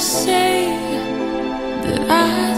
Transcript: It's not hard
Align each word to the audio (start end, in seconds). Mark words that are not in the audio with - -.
It's 0.00 0.26
not 0.26 2.06
hard 2.08 2.57